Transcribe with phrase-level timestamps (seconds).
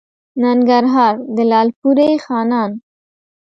[0.43, 2.71] ننګرهار؛ د لالپورې خانان